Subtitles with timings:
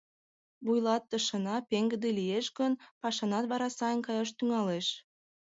[0.65, 4.87] Вуйлатышына пеҥгыде лиеш гын, пашанат вара сайын каяш тӱҥалеш.